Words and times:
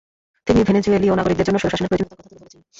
তিনি 0.47 0.59
ভেনেজুয়েলীয় 0.67 1.17
নাগরিকদের 1.19 1.47
জন্য 1.47 1.57
স্বৈরশাসনের 1.61 1.89
প্রয়োজনীয়তার 1.89 2.17
কথা 2.19 2.27
তুলে 2.27 2.39
ধরেছিলেন। 2.41 2.63